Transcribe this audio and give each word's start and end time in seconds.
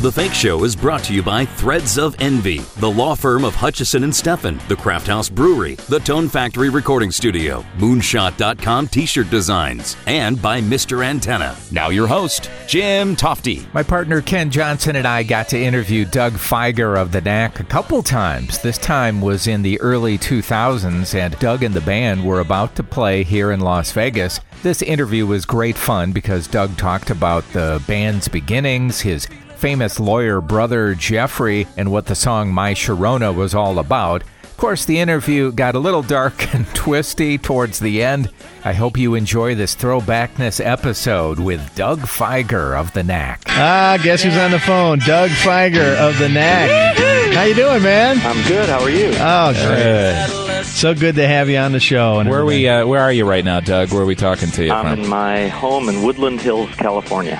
The 0.00 0.10
Fake 0.10 0.32
Show 0.32 0.64
is 0.64 0.74
brought 0.74 1.04
to 1.04 1.12
you 1.12 1.22
by 1.22 1.44
Threads 1.44 1.98
of 1.98 2.16
Envy, 2.20 2.60
the 2.78 2.90
law 2.90 3.14
firm 3.14 3.44
of 3.44 3.54
Hutchison 3.54 4.02
and 4.02 4.12
Steffen, 4.14 4.58
the 4.66 4.76
Craft 4.76 5.08
House 5.08 5.28
Brewery, 5.28 5.74
the 5.90 5.98
Tone 5.98 6.26
Factory 6.26 6.70
Recording 6.70 7.10
Studio, 7.10 7.62
Moonshot.com 7.76 8.88
T-shirt 8.88 9.28
designs, 9.28 9.98
and 10.06 10.40
by 10.40 10.62
Mr. 10.62 11.04
Antenna. 11.04 11.54
Now 11.70 11.90
your 11.90 12.06
host, 12.06 12.50
Jim 12.66 13.14
Tofte. 13.14 13.70
My 13.74 13.82
partner 13.82 14.22
Ken 14.22 14.50
Johnson 14.50 14.96
and 14.96 15.06
I 15.06 15.22
got 15.22 15.48
to 15.48 15.62
interview 15.62 16.06
Doug 16.06 16.32
Fieger 16.32 16.98
of 16.98 17.12
the 17.12 17.20
Knack 17.20 17.60
a 17.60 17.64
couple 17.64 18.02
times. 18.02 18.58
This 18.62 18.78
time 18.78 19.20
was 19.20 19.46
in 19.48 19.60
the 19.60 19.78
early 19.82 20.16
2000s, 20.16 21.14
and 21.14 21.38
Doug 21.40 21.62
and 21.62 21.74
the 21.74 21.82
band 21.82 22.24
were 22.24 22.40
about 22.40 22.74
to 22.76 22.82
play 22.82 23.22
here 23.22 23.52
in 23.52 23.60
Las 23.60 23.92
Vegas. 23.92 24.40
This 24.62 24.80
interview 24.80 25.26
was 25.26 25.44
great 25.44 25.76
fun 25.76 26.12
because 26.12 26.46
Doug 26.46 26.74
talked 26.78 27.10
about 27.10 27.44
the 27.52 27.82
band's 27.86 28.28
beginnings, 28.28 29.02
his 29.02 29.28
famous 29.60 30.00
lawyer 30.00 30.40
brother 30.40 30.94
Jeffrey, 30.94 31.66
and 31.76 31.92
what 31.92 32.06
the 32.06 32.14
song 32.14 32.50
My 32.52 32.72
Sharona 32.72 33.34
was 33.34 33.54
all 33.54 33.78
about. 33.78 34.22
Of 34.42 34.56
course, 34.56 34.84
the 34.86 34.98
interview 34.98 35.52
got 35.52 35.74
a 35.74 35.78
little 35.78 36.02
dark 36.02 36.54
and 36.54 36.66
twisty 36.74 37.36
towards 37.38 37.78
the 37.78 38.02
end. 38.02 38.30
I 38.64 38.72
hope 38.74 38.96
you 38.98 39.14
enjoy 39.14 39.54
this 39.54 39.74
throwbackness 39.74 40.64
episode 40.64 41.38
with 41.38 41.74
Doug 41.74 42.00
Fieger 42.00 42.78
of 42.78 42.92
the 42.92 43.02
Knack. 43.02 43.42
Ah, 43.48 43.98
guess 44.02 44.22
who's 44.22 44.36
on 44.36 44.50
the 44.50 44.58
phone? 44.58 44.98
Doug 45.00 45.30
Fieger 45.30 45.96
of 45.96 46.18
the 46.18 46.28
Knack. 46.28 46.96
How 47.34 47.42
you 47.44 47.54
doing, 47.54 47.82
man? 47.82 48.18
I'm 48.22 48.46
good. 48.48 48.68
How 48.68 48.80
are 48.82 48.90
you? 48.90 49.12
Oh, 49.18 49.52
great. 49.54 50.64
So 50.66 50.94
good 50.94 51.14
to 51.16 51.26
have 51.26 51.48
you 51.48 51.56
on 51.56 51.72
the 51.72 51.80
show. 51.80 52.18
And 52.18 52.28
Where 52.28 52.40
are 52.40 52.44
we? 52.44 52.68
Uh, 52.68 52.86
where 52.86 53.00
are 53.00 53.12
you 53.12 53.26
right 53.26 53.44
now, 53.44 53.60
Doug? 53.60 53.92
Where 53.92 54.02
are 54.02 54.06
we 54.06 54.14
talking 54.14 54.50
to 54.50 54.64
you 54.64 54.72
I'm 54.72 54.96
from? 54.96 55.04
in 55.04 55.08
my 55.08 55.48
home 55.48 55.88
in 55.88 56.02
Woodland 56.02 56.40
Hills, 56.42 56.68
California. 56.76 57.38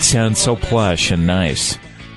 It 0.00 0.04
sounds 0.04 0.40
so 0.40 0.56
plush 0.56 1.10
and 1.10 1.26
nice. 1.26 1.76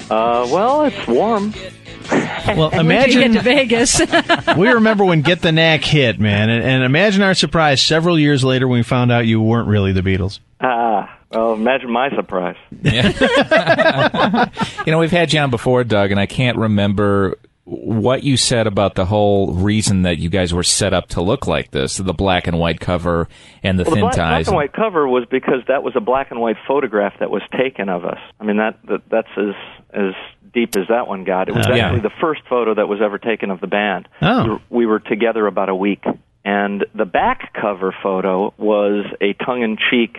Uh, 0.09 0.47
well, 0.49 0.85
it's 0.85 1.05
warm. 1.05 1.53
well, 2.11 2.19
And 2.47 2.57
when 2.57 2.71
you 2.71 2.79
imagine 2.79 3.33
get 3.33 3.37
to 3.39 3.43
Vegas? 3.43 4.01
we 4.57 4.69
remember 4.69 5.03
when 5.03 5.21
Get 5.21 5.41
the 5.41 5.51
Knack 5.51 5.83
hit, 5.83 6.17
man, 6.17 6.49
and, 6.49 6.63
and 6.63 6.83
imagine 6.83 7.21
our 7.23 7.33
surprise 7.33 7.81
several 7.81 8.17
years 8.17 8.41
later 8.41 8.69
when 8.69 8.79
we 8.79 8.83
found 8.83 9.11
out 9.11 9.27
you 9.27 9.41
weren't 9.41 9.67
really 9.67 9.91
the 9.91 9.99
Beatles. 10.01 10.39
Ah, 10.61 11.17
well, 11.31 11.53
imagine 11.53 11.91
my 11.91 12.09
surprise. 12.15 12.55
You 14.85 14.91
know, 14.91 14.99
we've 14.99 15.11
had 15.11 15.31
you 15.31 15.39
on 15.39 15.49
before, 15.49 15.83
Doug, 15.83 16.11
and 16.11 16.19
I 16.19 16.25
can't 16.25 16.57
remember 16.57 17.37
what 17.65 18.23
you 18.23 18.35
said 18.35 18.67
about 18.67 18.95
the 18.95 19.05
whole 19.05 19.53
reason 19.53 20.01
that 20.01 20.17
you 20.17 20.29
guys 20.29 20.53
were 20.53 20.63
set 20.63 20.93
up 20.93 21.07
to 21.07 21.21
look 21.21 21.47
like 21.47 21.71
this 21.71 21.97
the 21.97 22.13
black 22.13 22.45
and 22.47 22.59
white 22.59 22.79
cover 22.79 23.29
and 23.61 23.79
the 23.79 23.83
Well, 23.83 23.91
the 23.91 23.95
thin 23.95 24.01
black, 24.01 24.15
black 24.15 24.29
ties. 24.31 24.47
and 24.47 24.55
white 24.55 24.73
cover 24.73 25.07
was 25.07 25.25
because 25.29 25.61
that 25.67 25.81
was 25.81 25.93
a 25.95 26.01
black 26.01 26.31
and 26.31 26.41
white 26.41 26.57
photograph 26.67 27.13
that 27.19 27.31
was 27.31 27.41
taken 27.57 27.87
of 27.87 28.03
us. 28.03 28.19
I 28.39 28.43
mean, 28.43 28.57
that, 28.57 28.79
that 28.87 29.01
that's 29.09 29.29
as 29.37 29.55
as 29.93 30.13
deep 30.53 30.75
as 30.75 30.87
that 30.89 31.07
one 31.07 31.23
got. 31.23 31.47
It 31.47 31.55
was 31.55 31.65
yeah. 31.67 31.85
actually 31.87 32.01
the 32.01 32.13
first 32.19 32.41
photo 32.49 32.75
that 32.75 32.87
was 32.87 32.99
ever 33.01 33.17
taken 33.17 33.49
of 33.49 33.61
the 33.61 33.67
band. 33.67 34.07
Oh. 34.21 34.43
We 34.43 34.49
were, 34.49 34.61
we 34.69 34.85
were 34.85 34.99
together 34.99 35.47
about 35.47 35.69
a 35.69 35.75
week, 35.75 36.03
and 36.43 36.85
the 36.93 37.05
back 37.05 37.53
cover 37.53 37.95
photo 38.03 38.53
was 38.57 39.05
a 39.21 39.33
tongue-in-cheek 39.33 40.17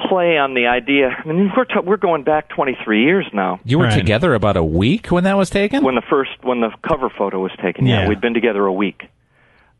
play 0.00 0.36
on 0.38 0.54
the 0.54 0.66
idea. 0.66 1.08
I 1.24 1.26
mean, 1.26 1.50
we're 1.56 1.64
t- 1.64 1.78
we're 1.84 1.96
going 1.96 2.24
back 2.24 2.48
23 2.50 3.02
years 3.04 3.26
now. 3.32 3.60
you 3.64 3.78
were 3.78 3.84
Right. 3.86 3.94
together 3.94 4.34
about 4.34 4.56
a 4.56 4.64
week 4.64 5.08
when 5.08 5.24
that 5.24 5.36
was 5.36 5.50
taken? 5.50 5.84
when 5.84 5.94
the 5.94 6.02
first 6.02 6.30
when 6.42 6.60
the 6.60 6.70
cover 6.86 7.08
photo 7.10 7.38
was 7.40 7.52
taken. 7.62 7.86
Yeah, 7.86 8.02
Yeah. 8.02 8.08
we'd 8.08 8.20
been 8.20 8.34
together 8.34 8.64
a 8.66 8.72
week. 8.72 9.04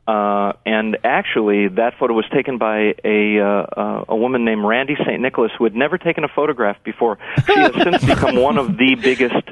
Uh, 0.06 0.52
and 0.66 0.98
actually, 1.02 1.68
that 1.68 1.94
photo 1.98 2.12
was 2.12 2.26
taken 2.30 2.58
by 2.58 2.94
a 3.04 3.40
uh, 3.40 3.44
uh, 3.76 4.04
a 4.10 4.16
woman 4.16 4.44
named 4.44 4.62
Randee 4.62 4.98
St. 5.04 5.20
Nicholas, 5.20 5.50
who 5.56 5.64
had 5.64 5.74
never 5.74 5.96
taken 5.96 6.24
a 6.24 6.28
photograph 6.28 6.76
before. 6.84 7.16
She 7.46 7.54
has 7.58 7.72
since 7.74 8.04
become 8.14 8.36
one 8.36 8.58
of 8.58 8.76
the 8.76 8.96
biggest 8.96 9.48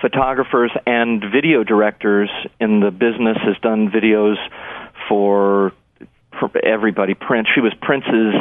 photographers 0.00 0.70
and 0.86 1.22
video 1.32 1.64
directors 1.64 2.30
in 2.60 2.80
the 2.80 2.90
business. 2.92 3.36
Has 3.44 3.56
done 3.62 3.90
videos 3.90 4.36
for 5.08 5.72
for 6.38 6.50
everybody. 6.64 7.14
Prince. 7.14 7.48
She 7.54 7.60
was 7.60 7.72
Prince's 7.82 8.34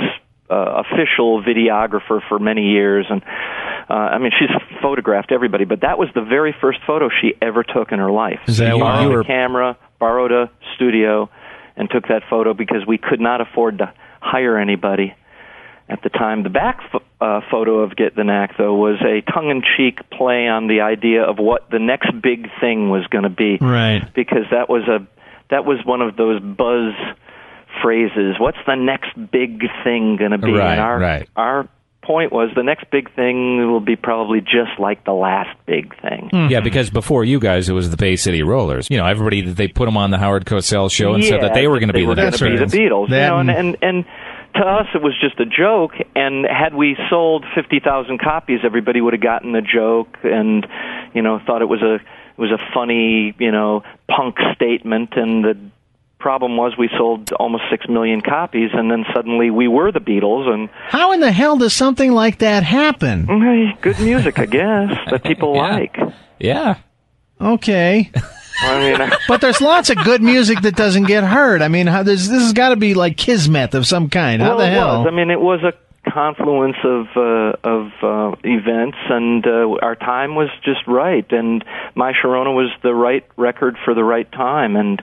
uh, 0.50 0.84
official 0.84 1.42
videographer 1.44 2.22
for 2.28 2.40
many 2.40 2.72
years, 2.72 3.06
and 3.10 3.22
uh, 3.90 3.94
I 3.94 4.18
mean, 4.18 4.32
she's 4.38 4.50
photographed 4.82 5.32
everybody. 5.32 5.66
But 5.66 5.82
that 5.82 5.98
was 5.98 6.10
the 6.16 6.22
very 6.22 6.56
first 6.60 6.80
photo 6.86 7.10
she 7.22 7.34
ever 7.42 7.64
took 7.64 7.92
in 7.92 8.00
her 8.00 8.12
life. 8.12 8.40
Is 8.48 8.58
that 8.58 8.74
She 8.74 8.80
borrowed 8.80 9.04
You 9.04 9.10
were- 9.10 9.22
a 9.22 9.26
camera, 9.26 9.78
borrowed 10.00 10.32
a 10.32 10.50
studio, 10.76 11.30
and 11.76 11.90
took 11.90 12.08
that 12.08 12.24
photo 12.30 12.54
because 12.54 12.86
we 12.88 12.98
could 12.98 13.20
not 13.20 13.42
afford 13.42 13.78
to 13.80 13.94
hire 14.22 14.58
anybody 14.58 15.14
at 15.88 16.02
the 16.04 16.10
time. 16.10 16.44
The 16.44 16.50
back 16.50 16.80
ph- 16.92 17.04
uh, 17.22 17.42
photo 17.50 17.80
of 17.80 17.96
Get 17.96 18.16
the 18.16 18.24
Knack, 18.24 18.58
though, 18.58 18.76
was 18.76 18.98
a 19.02 19.22
tongue-in-cheek 19.32 20.10
play 20.12 20.48
on 20.48 20.68
the 20.68 20.82
idea 20.82 21.24
of 21.24 21.38
what 21.40 21.70
the 21.72 21.80
next 21.80 22.10
big 22.22 22.48
thing 22.62 22.90
was 22.90 23.08
going 23.08 23.24
to 23.24 23.30
be 23.30 23.58
Right. 23.60 24.04
because 24.14 24.46
that 24.52 24.70
was 24.70 24.84
a 24.88 25.06
that 25.50 25.66
was 25.66 25.80
one 25.84 26.02
of 26.02 26.16
those 26.16 26.40
buzz 26.42 26.94
phrases. 27.82 28.36
What's 28.40 28.58
the 28.66 28.76
next 28.76 29.14
big 29.32 29.62
thing 29.84 30.18
going 30.18 30.32
to 30.32 30.38
be? 30.38 30.52
Right, 30.52 30.72
and 30.74 30.82
our 30.82 31.00
right. 31.00 31.30
our 31.36 31.70
point 32.02 32.32
was 32.32 32.50
the 32.56 32.64
next 32.64 32.90
big 32.90 33.14
thing 33.14 33.70
will 33.72 33.80
be 33.80 33.96
probably 33.96 34.42
just 34.42 34.80
like 34.80 35.06
the 35.06 35.14
last 35.14 35.56
big 35.68 35.94
thing. 36.02 36.30
Hmm. 36.32 36.48
Yeah, 36.50 36.62
because 36.62 36.90
before 36.90 37.24
you 37.24 37.40
guys, 37.40 37.70
it 37.70 37.74
was 37.74 37.92
the 37.92 37.98
Bay 37.98 38.16
City 38.16 38.42
Rollers. 38.42 38.88
You 38.90 38.98
know, 38.98 39.06
everybody 39.06 39.42
that 39.42 39.56
they 39.58 39.68
put 39.68 39.86
them 39.86 39.98
on 39.98 40.10
the 40.10 40.18
Howard 40.18 40.46
Cosell 40.46 40.90
show 40.92 41.14
and 41.14 41.24
said 41.24 41.42
that 41.42 41.54
they 41.54 41.68
were 41.68 41.80
going 41.80 41.90
to 41.90 41.94
be 41.94 42.06
the 42.06 42.16
gonna 42.16 42.32
next 42.32 42.42
be 42.42 42.58
the 42.58 42.66
Beatles. 42.66 43.08
Beatles. 43.08 43.10
That 43.10 43.24
you 43.24 43.30
know, 43.30 43.38
and, 43.40 43.50
and- 43.50 43.78
and 43.82 43.84
and 43.84 44.06
to 44.56 44.62
us 44.62 44.88
it 44.96 45.02
was 45.04 45.14
just 45.22 45.40
a 45.40 45.46
joke. 45.46 45.92
And 46.16 46.46
had 46.46 46.74
we 46.74 46.98
sold 47.10 47.46
fifty 47.54 47.80
thousand 47.80 48.20
copies, 48.20 48.62
everybody 48.64 49.00
would 49.02 49.14
have 49.14 49.22
gotten 49.22 49.52
the 49.52 49.62
joke 49.62 50.18
and 50.24 50.66
you 51.14 51.22
know 51.22 51.40
thought 51.46 51.62
it 51.62 51.70
was 51.70 51.84
a 51.84 51.96
it 51.96 52.38
was 52.38 52.52
a 52.52 52.58
funny 52.74 53.36
you 53.38 53.52
know 53.52 53.84
punk 54.08 54.38
statement. 54.56 55.14
And 55.16 55.44
the 55.46 55.58
problem 56.20 56.58
was 56.58 56.74
we 56.78 56.90
sold 56.98 57.32
almost 57.34 57.64
six 57.72 57.88
million 57.88 58.22
copies, 58.22 58.70
and 58.74 58.92
then 58.92 59.06
suddenly 59.16 59.50
we 59.50 59.68
were 59.68 59.92
the 59.92 60.00
Beatles 60.02 60.48
and. 60.54 60.70
How 60.88 61.12
in 61.14 61.20
the 61.22 61.32
hell 61.32 61.58
does 61.58 61.74
something 61.74 62.12
like 62.12 62.40
that 62.40 62.64
happen? 62.64 63.26
mm, 63.28 63.82
Good 63.82 64.00
music, 64.00 64.38
I 64.40 64.46
guess, 64.46 64.92
that 65.10 65.24
people 65.24 65.56
Yeah. 65.56 65.62
like. 65.62 65.98
Yeah. 66.40 66.76
Okay. 67.42 68.12
I 68.62 68.80
mean, 68.80 69.02
I- 69.02 69.18
But 69.28 69.40
there's 69.42 69.62
lots 69.62 69.90
of 69.90 69.98
good 70.04 70.22
music 70.22 70.62
that 70.64 70.76
doesn't 70.76 71.06
get 71.06 71.24
heard. 71.24 71.62
I 71.62 71.70
mean, 71.70 71.88
how, 71.88 72.04
this, 72.04 72.28
this 72.28 72.42
has 72.44 72.54
got 72.54 72.70
to 72.70 72.76
be 72.76 72.94
like 72.94 73.16
kismet 73.16 73.74
of 73.74 73.88
some 73.88 74.10
kind. 74.10 74.42
How 74.42 74.50
well, 74.50 74.58
the 74.58 74.68
it 74.68 74.74
hell? 74.74 74.98
was. 75.04 75.08
I 75.08 75.16
mean, 75.16 75.30
it 75.30 75.40
was 75.40 75.62
a 75.64 75.72
confluence 76.12 76.76
of 76.84 77.08
uh, 77.16 77.54
of 77.64 77.92
uh, 78.02 78.36
events, 78.44 78.98
and 79.10 79.46
uh, 79.46 79.78
our 79.82 79.96
time 79.96 80.36
was 80.36 80.50
just 80.66 80.80
right. 80.88 81.26
And 81.32 81.64
My 81.96 82.12
Sharona 82.14 82.54
was 82.54 82.70
the 82.84 82.94
right 82.94 83.26
record 83.38 83.78
for 83.86 83.94
the 83.94 84.04
right 84.04 84.30
time, 84.32 84.76
and 84.76 85.02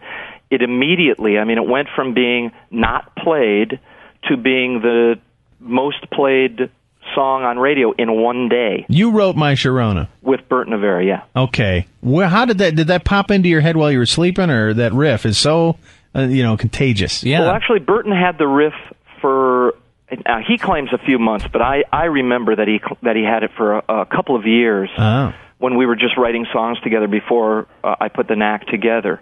it 0.50 0.62
immediately. 0.62 1.38
I 1.38 1.44
mean, 1.44 1.58
it 1.58 1.66
went 1.66 1.88
from 1.94 2.14
being 2.14 2.52
not 2.70 3.14
played 3.16 3.80
to 4.28 4.36
being 4.36 4.80
the 4.80 5.18
most 5.60 6.10
played 6.12 6.70
song 7.14 7.44
on 7.44 7.56
radio 7.58 7.92
in 7.92 8.10
one 8.20 8.48
day 8.48 8.84
you 8.88 9.12
wrote 9.12 9.36
My 9.36 9.52
Sharona. 9.54 10.08
with 10.22 10.48
Berton 10.48 10.72
Averre. 10.72 11.02
Yeah. 11.06 11.22
Okay. 11.36 11.86
Well, 12.02 12.28
how 12.28 12.44
did 12.46 12.58
that, 12.58 12.74
did 12.74 12.88
that 12.88 13.04
pop 13.04 13.30
into 13.30 13.48
your 13.48 13.60
head 13.60 13.76
while 13.76 13.92
you 13.92 13.98
were 13.98 14.06
sleeping 14.06 14.50
or 14.50 14.74
that 14.74 14.92
riff 14.92 15.24
is 15.24 15.38
so, 15.38 15.78
uh, 16.16 16.22
you 16.22 16.42
know, 16.42 16.56
contagious? 16.56 17.22
Yeah. 17.22 17.40
Well, 17.40 17.50
actually, 17.50 17.78
Berton 17.78 18.12
had 18.12 18.38
the 18.38 18.46
riff 18.48 18.74
for. 19.20 19.74
Uh, 20.10 20.38
he 20.46 20.56
claims 20.58 20.92
a 20.92 20.98
few 20.98 21.18
months, 21.18 21.46
but 21.52 21.60
I 21.62 21.82
I 21.92 22.04
remember 22.04 22.54
that 22.56 22.68
he 22.68 22.80
that 23.02 23.16
he 23.16 23.22
had 23.24 23.42
it 23.42 23.50
for 23.56 23.78
a, 23.78 24.02
a 24.02 24.06
couple 24.06 24.36
of 24.36 24.46
years 24.46 24.88
Oh. 24.96 25.32
when 25.58 25.76
we 25.76 25.84
were 25.86 25.96
just 25.96 26.16
writing 26.16 26.46
songs 26.52 26.78
together 26.80 27.08
before 27.08 27.66
uh, 27.82 27.96
I 28.00 28.08
put 28.08 28.28
the 28.28 28.36
knack 28.36 28.66
together, 28.68 29.20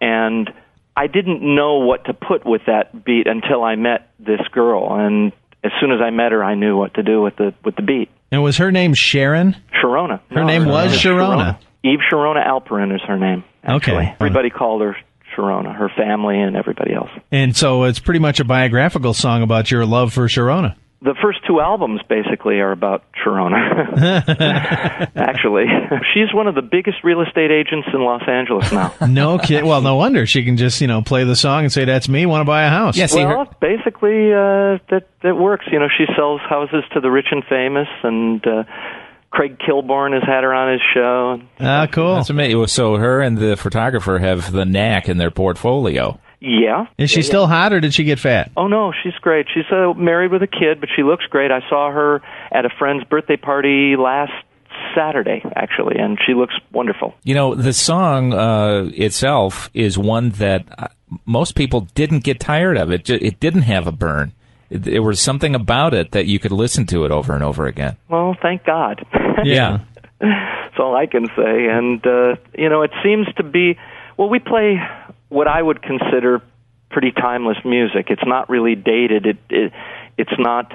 and 0.00 0.52
I 0.96 1.06
didn't 1.08 1.42
know 1.42 1.78
what 1.78 2.04
to 2.04 2.14
put 2.14 2.46
with 2.46 2.62
that 2.66 3.04
beat 3.04 3.26
until 3.26 3.64
I 3.64 3.74
met 3.74 4.10
this 4.18 4.40
girl, 4.52 4.94
and 4.94 5.32
as 5.64 5.72
soon 5.80 5.90
as 5.90 6.00
I 6.00 6.10
met 6.10 6.32
her, 6.32 6.44
I 6.44 6.54
knew 6.54 6.76
what 6.76 6.94
to 6.94 7.02
do 7.02 7.22
with 7.22 7.36
the 7.36 7.54
with 7.64 7.76
the 7.76 7.82
beat. 7.82 8.10
And 8.30 8.42
was 8.42 8.58
her 8.58 8.70
name 8.70 8.94
Sharon? 8.94 9.56
Sharona. 9.82 10.20
Her 10.30 10.44
name 10.44 10.66
was 10.66 10.92
Sharona. 10.92 11.58
Eve 11.82 12.00
Sharona 12.10 12.46
Alperin 12.46 12.94
is 12.94 13.02
her 13.06 13.18
name. 13.18 13.44
Actually. 13.62 13.96
Okay. 13.96 14.16
Everybody 14.20 14.50
called 14.50 14.82
her 14.82 14.96
Sharona. 15.36 15.74
Her 15.74 15.90
family 15.96 16.40
and 16.40 16.56
everybody 16.56 16.94
else. 16.94 17.10
And 17.30 17.56
so 17.56 17.84
it's 17.84 17.98
pretty 17.98 18.20
much 18.20 18.40
a 18.40 18.44
biographical 18.44 19.14
song 19.14 19.42
about 19.42 19.70
your 19.70 19.84
love 19.86 20.12
for 20.12 20.26
Sharona. 20.26 20.76
The 21.04 21.14
first 21.20 21.40
two 21.46 21.60
albums 21.60 22.00
basically 22.08 22.60
are 22.60 22.72
about 22.72 23.04
Sharona. 23.22 25.12
Actually, 25.16 25.66
she's 26.14 26.32
one 26.32 26.46
of 26.46 26.54
the 26.54 26.62
biggest 26.62 27.04
real 27.04 27.20
estate 27.20 27.50
agents 27.50 27.88
in 27.92 28.00
Los 28.00 28.22
Angeles 28.26 28.72
now. 28.72 28.94
No 29.06 29.36
kid. 29.38 29.64
Well, 29.64 29.82
no 29.82 29.96
wonder 29.96 30.26
she 30.26 30.44
can 30.44 30.56
just, 30.56 30.80
you 30.80 30.86
know, 30.86 31.02
play 31.02 31.24
the 31.24 31.36
song 31.36 31.64
and 31.64 31.72
say, 31.72 31.84
that's 31.84 32.08
me, 32.08 32.24
want 32.24 32.40
to 32.40 32.46
buy 32.46 32.64
a 32.64 32.70
house. 32.70 32.96
Yeah, 32.96 33.04
see, 33.04 33.22
well, 33.22 33.44
her, 33.44 33.50
basically, 33.60 34.32
uh, 34.32 34.78
that 34.88 35.08
that 35.22 35.36
works. 35.36 35.66
You 35.70 35.78
know, 35.78 35.88
she 35.94 36.06
sells 36.16 36.40
houses 36.40 36.84
to 36.94 37.00
the 37.00 37.10
rich 37.10 37.26
and 37.30 37.44
famous, 37.44 37.88
and 38.02 38.44
uh, 38.46 38.64
Craig 39.30 39.58
Kilborn 39.58 40.14
has 40.14 40.22
had 40.22 40.42
her 40.42 40.54
on 40.54 40.72
his 40.72 40.80
show. 40.94 41.40
Ah, 41.60 41.86
cool. 41.86 42.14
that's 42.14 42.30
amazing. 42.30 42.66
So 42.68 42.96
her 42.96 43.20
and 43.20 43.36
the 43.36 43.56
photographer 43.56 44.18
have 44.18 44.52
the 44.52 44.64
knack 44.64 45.08
in 45.08 45.18
their 45.18 45.30
portfolio. 45.30 46.18
Yeah. 46.40 46.86
Is 46.98 47.10
she 47.10 47.22
still 47.22 47.46
hot 47.46 47.72
or 47.72 47.80
did 47.80 47.94
she 47.94 48.04
get 48.04 48.18
fat? 48.18 48.50
Oh 48.56 48.68
no, 48.68 48.92
she's 49.02 49.14
great. 49.20 49.46
She's 49.52 49.64
uh, 49.70 49.94
married 49.94 50.30
with 50.30 50.42
a 50.42 50.46
kid, 50.46 50.80
but 50.80 50.88
she 50.94 51.02
looks 51.02 51.24
great. 51.26 51.50
I 51.50 51.60
saw 51.68 51.90
her 51.90 52.22
at 52.52 52.64
a 52.64 52.70
friend's 52.78 53.04
birthday 53.04 53.36
party 53.36 53.96
last 53.96 54.32
Saturday, 54.94 55.42
actually, 55.56 55.96
and 55.98 56.18
she 56.24 56.34
looks 56.34 56.54
wonderful. 56.72 57.14
You 57.22 57.34
know, 57.34 57.54
the 57.54 57.72
song 57.72 58.32
uh, 58.32 58.90
itself 58.94 59.70
is 59.74 59.96
one 59.98 60.30
that 60.30 60.66
uh, 60.78 60.88
most 61.24 61.54
people 61.54 61.82
didn't 61.94 62.20
get 62.20 62.40
tired 62.40 62.76
of. 62.76 62.90
It 62.90 63.04
ju- 63.04 63.18
it 63.20 63.40
didn't 63.40 63.62
have 63.62 63.86
a 63.86 63.92
burn. 63.92 64.32
It, 64.70 64.82
there 64.82 65.02
was 65.02 65.20
something 65.20 65.54
about 65.54 65.94
it 65.94 66.12
that 66.12 66.26
you 66.26 66.38
could 66.38 66.52
listen 66.52 66.86
to 66.86 67.04
it 67.04 67.10
over 67.10 67.34
and 67.34 67.42
over 67.42 67.66
again. 67.66 67.96
Well, 68.08 68.36
thank 68.40 68.64
God. 68.64 69.04
Yeah. 69.44 69.80
That's 70.20 70.78
all 70.78 70.96
I 70.96 71.06
can 71.06 71.26
say. 71.36 71.66
And 71.68 72.04
uh, 72.06 72.36
you 72.56 72.68
know, 72.68 72.82
it 72.82 72.92
seems 73.02 73.26
to 73.36 73.42
be. 73.42 73.78
Well, 74.16 74.28
we 74.28 74.38
play 74.38 74.76
what 75.28 75.48
I 75.48 75.60
would 75.60 75.82
consider 75.82 76.42
pretty 76.90 77.12
timeless 77.12 77.58
music. 77.64 78.06
It's 78.10 78.24
not 78.24 78.48
really 78.48 78.74
dated. 78.76 79.26
It, 79.26 79.38
it 79.50 79.72
it's 80.16 80.38
not 80.38 80.72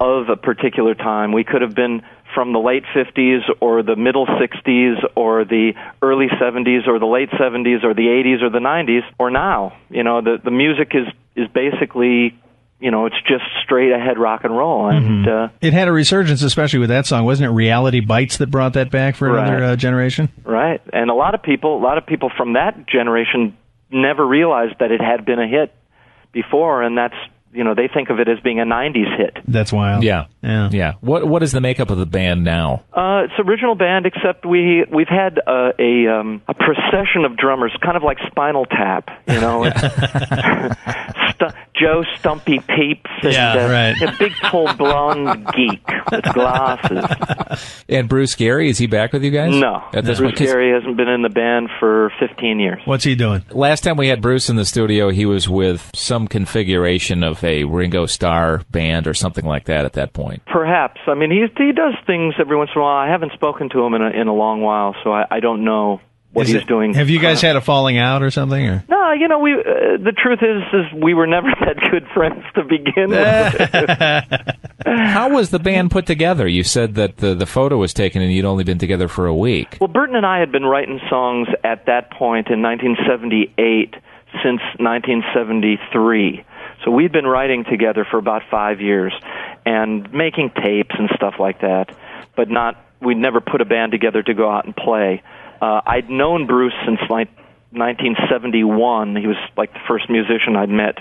of 0.00 0.28
a 0.28 0.36
particular 0.36 0.94
time. 0.94 1.32
We 1.32 1.44
could 1.44 1.62
have 1.62 1.74
been 1.74 2.02
from 2.34 2.52
the 2.52 2.58
late 2.58 2.84
50s 2.94 3.40
or 3.60 3.82
the 3.82 3.96
middle 3.96 4.26
60s 4.26 4.94
or 5.16 5.44
the 5.44 5.72
early 6.00 6.26
70s 6.28 6.86
or 6.88 6.98
the 6.98 7.06
late 7.06 7.28
70s 7.30 7.84
or 7.84 7.92
the 7.92 8.06
80s 8.06 8.42
or 8.42 8.50
the 8.50 8.58
90s 8.60 9.02
or 9.18 9.30
now. 9.30 9.76
You 9.90 10.02
know, 10.04 10.20
the 10.22 10.38
the 10.42 10.50
music 10.50 10.92
is 10.94 11.06
is 11.36 11.48
basically 11.52 12.36
you 12.82 12.90
know, 12.90 13.04
it's 13.04 13.20
just 13.28 13.44
straight 13.62 13.92
ahead 13.92 14.16
rock 14.18 14.42
and 14.44 14.56
roll 14.56 14.88
and 14.88 15.28
uh 15.28 15.48
It 15.60 15.72
had 15.74 15.86
a 15.86 15.92
resurgence, 15.92 16.42
especially 16.42 16.78
with 16.78 16.88
that 16.88 17.04
song, 17.06 17.26
wasn't 17.26 17.50
it? 17.50 17.54
Reality 17.54 18.00
Bites 18.00 18.38
that 18.38 18.50
brought 18.50 18.72
that 18.72 18.90
back 18.90 19.16
for 19.16 19.30
Right. 19.30 19.46
another 19.46 19.64
uh, 19.64 19.76
generation. 19.76 20.30
Right. 20.44 20.80
And 20.92 21.10
a 21.10 21.14
lot 21.14 21.34
of 21.34 21.42
people, 21.42 21.76
a 21.76 21.82
lot 21.82 21.98
of 21.98 22.06
people 22.06 22.30
from 22.34 22.54
that 22.54 22.86
generation 22.88 23.54
never 23.90 24.26
realized 24.26 24.74
that 24.80 24.90
it 24.90 25.00
had 25.00 25.24
been 25.24 25.38
a 25.38 25.48
hit 25.48 25.74
before 26.32 26.82
and 26.82 26.96
that's, 26.96 27.14
you 27.52 27.64
know, 27.64 27.74
they 27.74 27.88
think 27.92 28.10
of 28.10 28.20
it 28.20 28.28
as 28.28 28.38
being 28.40 28.60
a 28.60 28.64
90s 28.64 29.16
hit. 29.16 29.36
That's 29.48 29.72
wild. 29.72 30.04
Yeah. 30.04 30.26
Yeah. 30.42 30.68
Yeah. 30.70 30.92
What 31.00 31.26
What 31.26 31.42
is 31.42 31.50
the 31.50 31.60
makeup 31.60 31.90
of 31.90 31.98
the 31.98 32.06
band 32.06 32.44
now? 32.44 32.84
Uh, 32.92 33.24
it's 33.24 33.34
original 33.38 33.74
band, 33.74 34.06
except 34.06 34.46
we 34.46 34.84
we've 34.90 35.08
had 35.08 35.40
uh, 35.44 35.72
a 35.78 36.06
um, 36.06 36.42
a 36.46 36.54
procession 36.54 37.24
of 37.24 37.36
drummers, 37.36 37.76
kind 37.82 37.96
of 37.96 38.04
like 38.04 38.18
Spinal 38.28 38.66
Tap, 38.66 39.10
you 39.26 39.40
know. 39.40 39.64
Stu- 41.80 41.84
Joe 41.84 42.04
Stumpy 42.18 42.58
Peeps. 42.60 43.10
and, 43.22 43.32
Yeah, 43.32 43.52
uh, 43.54 43.70
right. 43.70 44.02
a 44.02 44.16
big 44.18 44.32
tall 44.50 44.72
blonde 44.74 45.46
geek 45.54 45.80
with 46.12 46.24
glasses. 46.34 47.04
And 47.88 48.08
Bruce 48.08 48.34
Gary 48.36 48.68
is 48.70 48.78
he 48.78 48.86
back 48.86 49.12
with 49.12 49.24
you 49.24 49.30
guys? 49.32 49.52
No, 49.54 49.82
At 49.92 50.04
this 50.04 50.18
Bruce 50.18 50.30
point, 50.30 50.38
'cause 50.38 50.46
Gary 50.46 50.72
hasn't 50.72 50.96
been 50.96 51.08
in 51.08 51.22
the 51.22 51.28
band 51.28 51.68
for 51.80 52.12
15 52.20 52.60
years. 52.60 52.80
What's 52.84 53.02
he 53.04 53.14
doing? 53.16 53.42
last 53.50 53.82
time 53.82 53.96
we 53.96 54.08
had 54.08 54.20
Bruce 54.22 54.48
in 54.48 54.56
the 54.56 54.64
studio, 54.64 55.10
he 55.10 55.26
was 55.26 55.48
with 55.48 55.90
some 55.94 56.28
configuration 56.28 57.24
of 57.24 57.42
a 57.42 57.64
Ringo 57.64 58.06
Starr 58.06 58.62
band 58.70 59.06
or 59.08 59.14
something 59.14 59.44
like 59.44 59.64
that. 59.64 59.84
At 59.84 59.94
that 59.94 60.12
point, 60.12 60.42
Perhaps. 60.46 61.00
I 61.08 61.14
mean, 61.14 61.30
he 61.30 61.46
he 61.62 61.72
does 61.72 61.94
things 62.06 62.34
every 62.38 62.56
once 62.56 62.70
in 62.74 62.80
a 62.80 62.84
while. 62.84 62.96
I 62.96 63.08
haven't 63.10 63.32
spoken 63.32 63.68
to 63.70 63.84
him 63.84 63.94
in 63.94 64.02
a 64.02 64.10
in 64.10 64.28
a 64.28 64.34
long 64.34 64.60
while, 64.60 64.94
so 65.02 65.12
I, 65.12 65.24
I 65.30 65.40
don't 65.40 65.64
know 65.64 66.00
what 66.32 66.46
Is 66.46 66.52
he's 66.52 66.62
it- 66.62 66.68
doing. 66.68 66.94
Have 66.94 67.10
you 67.10 67.18
guys 67.18 67.40
had 67.40 67.56
a 67.56 67.60
falling 67.60 67.98
out 67.98 68.22
or 68.22 68.30
something? 68.30 68.64
Or 68.66 68.84
No, 68.88 69.12
you 69.12 69.26
know, 69.28 69.38
we. 69.40 69.52
Uh, 69.54 69.96
the 70.02 70.12
truth 70.16 70.38
is, 70.42 70.62
is 70.72 70.92
we 71.02 71.12
were 71.14 71.26
never 71.26 71.48
that 71.60 71.76
good 71.90 72.06
friends 72.14 72.44
to 72.54 72.62
begin 72.64 73.10
with. 73.10 74.86
how 74.86 75.30
was 75.30 75.50
the 75.50 75.58
band 75.58 75.90
put 75.90 76.06
together? 76.06 76.46
You 76.46 76.62
said 76.62 76.94
that 76.94 77.16
the 77.18 77.34
the 77.34 77.46
photo 77.46 77.76
was 77.78 77.92
taken 77.92 78.22
and 78.22 78.32
you'd 78.32 78.44
only 78.44 78.64
been 78.64 78.78
together 78.78 79.08
for 79.08 79.26
a 79.26 79.34
week. 79.34 79.76
well, 79.80 79.88
Berton 79.88 80.14
and 80.16 80.24
I 80.26 80.38
had 80.38 80.52
been 80.52 80.64
writing 80.64 81.00
songs 81.10 81.48
at 81.64 81.86
that 81.86 82.10
point 82.12 82.48
in 82.48 82.62
1978 82.62 83.94
since 84.42 84.60
1973. 84.78 86.44
So 86.84 86.90
we'd 86.90 87.12
been 87.12 87.26
writing 87.26 87.64
together 87.64 88.06
for 88.10 88.18
about 88.18 88.42
five 88.50 88.80
years 88.80 89.12
and 89.66 90.10
making 90.12 90.50
tapes 90.62 90.94
and 90.98 91.10
stuff 91.14 91.34
like 91.38 91.60
that, 91.60 91.94
but 92.36 92.48
not. 92.48 92.76
We'd 93.02 93.16
never 93.16 93.40
put 93.40 93.60
a 93.62 93.64
band 93.64 93.92
together 93.92 94.22
to 94.22 94.34
go 94.34 94.50
out 94.50 94.66
and 94.66 94.76
play. 94.76 95.22
Uh, 95.60 95.80
I'd 95.86 96.08
known 96.10 96.46
Bruce 96.46 96.74
since 96.86 97.00
like 97.10 97.28
1971. 97.72 99.16
He 99.16 99.26
was 99.26 99.36
like 99.56 99.72
the 99.72 99.80
first 99.86 100.08
musician 100.10 100.56
I'd 100.56 100.68
met 100.70 100.98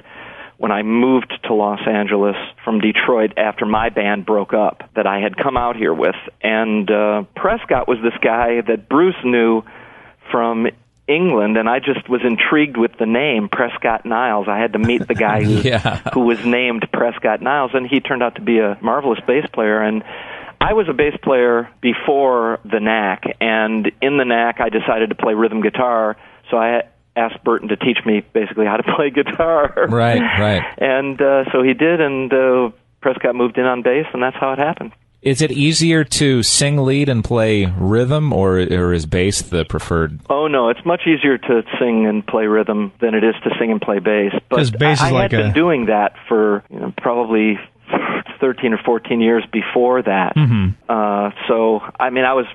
when 0.58 0.72
I 0.72 0.84
moved 0.84 1.32
to 1.46 1.54
Los 1.54 1.80
Angeles 1.88 2.36
from 2.66 2.80
Detroit 2.80 3.34
after 3.38 3.66
my 3.66 3.90
band 3.90 4.26
broke 4.26 4.54
up 4.54 4.84
that 4.96 5.08
I 5.08 5.20
had 5.20 5.38
come 5.38 5.56
out 5.56 5.78
here 5.78 5.94
with. 5.94 6.16
And 6.42 6.90
uh, 6.92 7.24
Prescott 7.36 7.88
was 7.88 7.98
this 8.04 8.14
guy 8.22 8.60
that 8.68 8.90
Bruce 8.90 9.16
knew 9.24 9.64
from 10.32 10.68
England, 11.08 11.58
and 11.58 11.68
I 11.70 11.80
just 11.80 12.08
was 12.10 12.22
intrigued 12.24 12.78
with 12.78 12.92
the 13.00 13.06
name 13.06 13.48
Prescott 13.50 14.06
Niles. 14.06 14.48
I 14.50 14.60
had 14.60 14.74
to 14.74 14.80
meet 14.80 15.08
the 15.08 15.16
guy 15.16 15.44
who, 15.46 15.62
Yeah. 15.62 16.02
who 16.14 16.22
was 16.22 16.46
named 16.46 16.88
Prescott 16.92 17.42
Niles, 17.42 17.72
and 17.74 17.88
he 17.88 18.00
turned 18.02 18.22
out 18.22 18.36
to 18.36 18.42
be 18.42 18.60
a 18.60 18.78
marvelous 18.82 19.20
bass 19.26 19.46
player. 19.54 19.82
And 19.82 20.04
I 20.62 20.74
was 20.74 20.88
a 20.90 20.94
bass 20.94 21.16
player 21.24 21.70
before 21.82 22.60
the 22.64 22.80
Knack, 22.80 23.24
and 23.40 23.92
in 24.02 24.18
the 24.18 24.26
Knack, 24.26 24.60
I 24.60 24.70
decided 24.70 25.10
to 25.10 25.16
play 25.16 25.34
rhythm 25.34 25.62
guitar. 25.62 26.18
So 26.52 26.58
I 26.58 26.84
asked 27.16 27.44
Berton 27.44 27.70
to 27.70 27.78
teach 27.78 28.00
me 28.06 28.22
basically 28.34 28.66
how 28.66 28.78
to 28.78 28.84
play 28.96 29.10
guitar. 29.10 29.74
Right, 29.90 30.20
right. 30.22 30.64
And 30.78 31.22
uh, 31.22 31.46
so 31.52 31.64
he 31.64 31.74
did, 31.74 32.02
and 32.02 32.32
uh, 32.34 32.72
Prescott 33.02 33.36
moved 33.36 33.58
in 33.58 33.66
on 33.66 33.84
bass, 33.84 34.06
and 34.14 34.22
that's 34.22 34.36
how 34.38 34.52
it 34.54 34.60
happened. 34.60 34.92
Is 35.22 35.42
it 35.42 35.52
easier 35.52 36.06
to 36.06 36.44
sing 36.44 36.78
lead 36.78 37.10
and 37.10 37.22
play 37.24 37.66
rhythm, 37.66 38.32
or 38.32 38.58
or 38.60 38.94
is 38.94 39.06
bass 39.06 39.42
the 39.42 39.66
preferred? 39.66 40.18
Oh 40.30 40.48
no, 40.48 40.70
it's 40.70 40.86
much 40.86 41.02
easier 41.08 41.38
to 41.38 41.64
sing 41.78 42.06
and 42.06 42.26
play 42.26 42.46
rhythm 42.48 42.94
than 43.02 43.16
it 43.16 43.24
is 43.26 43.36
to 43.44 43.50
sing 43.60 43.70
and 43.70 43.82
play 43.82 44.00
bass. 44.00 44.32
But 44.50 44.80
bass 44.80 45.02
I, 45.02 45.08
is 45.08 45.12
I 45.12 45.12
like 45.12 45.32
had 45.32 45.40
a- 45.42 45.44
been 45.44 45.54
doing 45.54 45.86
that 45.88 46.14
for 46.30 46.64
you 46.70 46.80
know, 46.80 46.94
probably 46.98 47.60
thirteen 48.40 48.74
or 48.74 48.78
fourteen 48.86 49.22
years 49.22 49.44
before 49.52 50.02
that. 50.04 50.36
Mm-hmm. 50.36 50.70
Uh, 50.90 51.32
so 51.48 51.82
I 52.00 52.10
mean, 52.10 52.26
I 52.26 52.34
was 52.34 52.46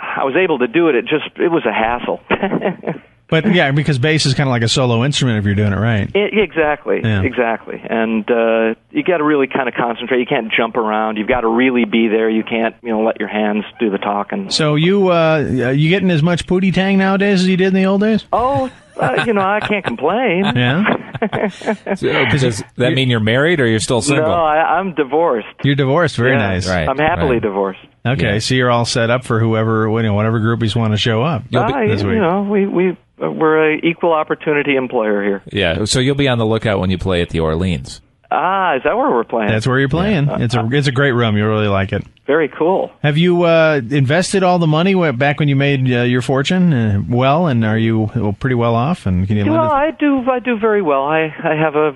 I 0.00 0.24
was 0.24 0.34
able 0.36 0.58
to 0.60 0.68
do 0.68 0.88
it. 0.88 0.94
It 0.94 1.02
just 1.06 1.36
it 1.38 1.48
was 1.48 1.64
a 1.66 1.72
hassle. 1.72 2.20
but 3.28 3.52
yeah, 3.54 3.70
because 3.72 3.98
bass 3.98 4.24
is 4.26 4.34
kind 4.34 4.48
of 4.48 4.52
like 4.52 4.62
a 4.62 4.68
solo 4.68 5.04
instrument 5.04 5.38
if 5.38 5.44
you're 5.44 5.54
doing 5.54 5.72
it 5.72 5.76
right. 5.76 6.10
I- 6.14 6.18
exactly, 6.18 7.00
Yeah. 7.02 7.22
exactly. 7.22 7.78
And 7.88 8.28
uh, 8.30 8.74
you 8.90 9.02
got 9.04 9.18
to 9.18 9.24
really 9.24 9.46
kind 9.48 9.68
of 9.68 9.74
concentrate. 9.74 10.20
You 10.20 10.26
can't 10.26 10.50
jump 10.52 10.76
around. 10.76 11.16
You've 11.18 11.28
got 11.28 11.42
to 11.42 11.48
really 11.48 11.84
be 11.84 12.08
there. 12.08 12.30
You 12.30 12.42
can't 12.44 12.74
you 12.82 12.90
know 12.90 13.02
let 13.02 13.20
your 13.20 13.28
hands 13.28 13.64
do 13.78 13.90
the 13.90 13.98
talking. 13.98 14.50
So 14.50 14.76
you 14.76 15.08
uh, 15.08 15.40
you 15.74 15.88
getting 15.90 16.10
as 16.10 16.22
much 16.22 16.46
pootie 16.46 16.72
tang 16.72 16.98
nowadays 16.98 17.40
as 17.42 17.48
you 17.48 17.56
did 17.56 17.68
in 17.68 17.74
the 17.74 17.86
old 17.86 18.00
days? 18.00 18.24
Oh, 18.32 18.70
uh, 18.98 19.24
you 19.26 19.32
know, 19.32 19.40
I 19.42 19.60
can't 19.60 19.84
complain. 19.84 20.44
Yeah, 20.54 22.30
Does 22.30 22.62
that 22.76 22.92
mean 22.94 23.08
you're 23.08 23.18
married 23.20 23.60
or 23.60 23.66
you're 23.66 23.80
still 23.80 24.00
single? 24.02 24.26
No, 24.28 24.32
I, 24.34 24.78
I'm 24.78 24.94
divorced. 24.94 25.48
you're 25.64 25.74
divorced. 25.74 26.16
Very 26.16 26.32
Yeah. 26.32 26.38
nice. 26.38 26.68
Right. 26.68 26.88
I'm 26.88 26.98
happily 26.98 27.34
right. 27.34 27.42
divorced. 27.42 27.80
Okay, 28.06 28.34
Yeah. 28.34 28.38
so 28.38 28.54
you're 28.54 28.70
all 28.70 28.84
set 28.84 29.10
up 29.10 29.24
for 29.24 29.40
whoever, 29.40 29.88
you 29.88 30.02
know, 30.02 30.14
whatever 30.14 30.40
groupies 30.40 30.76
want 30.76 30.92
to 30.92 30.96
show 30.96 31.22
up 31.22 31.42
You'll 31.50 31.66
be- 31.66 31.72
Ah, 31.72 31.86
this 31.88 32.02
you 32.02 32.08
week. 32.08 32.18
know, 32.18 32.42
we 32.42 32.66
we 32.66 32.90
uh, 33.22 33.30
we're 33.30 33.72
a 33.74 33.80
equal 33.82 34.12
opportunity 34.12 34.76
employer 34.76 35.22
here. 35.24 35.42
Yeah, 35.52 35.84
so 35.84 35.98
you'll 36.00 36.14
be 36.14 36.28
on 36.28 36.38
the 36.38 36.46
lookout 36.46 36.78
when 36.78 36.90
you 36.90 36.98
play 36.98 37.20
at 37.20 37.30
the 37.30 37.40
Orleans. 37.40 38.00
Ah, 38.30 38.76
is 38.76 38.82
that 38.84 38.96
where 38.96 39.10
we're 39.10 39.24
playing? 39.24 39.50
That's 39.50 39.66
where 39.66 39.78
you're 39.78 39.88
playing. 39.88 40.28
It's 40.28 40.54
a 40.54 40.68
it's 40.70 40.86
a 40.86 40.92
great 40.92 41.12
room. 41.12 41.36
You 41.36 41.48
really 41.48 41.68
like 41.68 41.92
it. 41.92 42.04
very 42.26 42.48
cool. 42.48 42.90
Have 43.02 43.16
you 43.16 43.44
uh, 43.44 43.80
invested 43.90 44.42
all 44.42 44.58
the 44.58 44.66
money 44.66 44.94
back 45.12 45.38
when 45.40 45.48
you 45.48 45.56
made 45.56 45.90
uh, 45.90 46.02
your 46.02 46.20
fortune 46.20 46.72
uh, 46.74 47.02
well, 47.08 47.46
and 47.46 47.64
are 47.64 47.78
you 47.78 48.10
well, 48.14 48.34
pretty 48.38 48.54
well 48.54 48.74
off? 48.74 49.06
And 49.06 49.26
can 49.26 49.36
you 49.38 49.50
Well, 49.50 49.70
I 49.70 49.92
do 49.92 50.30
I 50.30 50.40
do 50.40 50.58
very 50.58 50.82
well. 50.82 51.04
I 51.04 51.34
I 51.42 51.54
have 51.54 51.74
a 51.74 51.92